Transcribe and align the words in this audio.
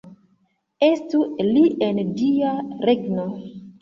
Estu 0.87 1.21
li 1.49 1.63
en 1.91 2.01
Dia 2.23 2.55
regno! 2.91 3.29